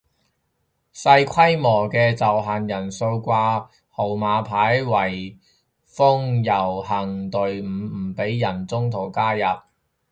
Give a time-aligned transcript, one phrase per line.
[0.95, 5.37] 細規模嘅就限人數掛號碼牌圍
[5.83, 9.61] 封遊行隊伍唔俾人中途加入